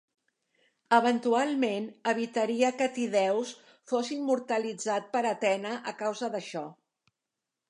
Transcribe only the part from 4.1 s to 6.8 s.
immortalitzat per Athena a causa d'això.